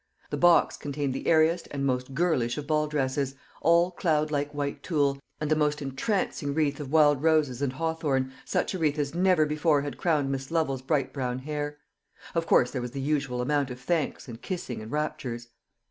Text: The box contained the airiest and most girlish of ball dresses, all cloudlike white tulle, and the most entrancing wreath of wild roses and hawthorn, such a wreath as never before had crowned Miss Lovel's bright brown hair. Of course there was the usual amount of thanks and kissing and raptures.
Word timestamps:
The 0.31 0.35
box 0.37 0.77
contained 0.77 1.13
the 1.13 1.27
airiest 1.27 1.67
and 1.69 1.85
most 1.85 2.15
girlish 2.15 2.57
of 2.57 2.65
ball 2.65 2.87
dresses, 2.87 3.35
all 3.61 3.91
cloudlike 3.91 4.51
white 4.51 4.81
tulle, 4.81 5.19
and 5.39 5.51
the 5.51 5.55
most 5.55 5.79
entrancing 5.79 6.55
wreath 6.55 6.79
of 6.79 6.91
wild 6.91 7.21
roses 7.21 7.61
and 7.61 7.73
hawthorn, 7.73 8.31
such 8.43 8.73
a 8.73 8.79
wreath 8.79 8.97
as 8.97 9.13
never 9.13 9.45
before 9.45 9.83
had 9.83 9.99
crowned 9.99 10.31
Miss 10.31 10.49
Lovel's 10.49 10.81
bright 10.81 11.13
brown 11.13 11.37
hair. 11.37 11.77
Of 12.33 12.47
course 12.47 12.71
there 12.71 12.81
was 12.81 12.93
the 12.93 12.99
usual 12.99 13.41
amount 13.43 13.69
of 13.69 13.79
thanks 13.79 14.27
and 14.27 14.41
kissing 14.41 14.81
and 14.81 14.91
raptures. 14.91 15.49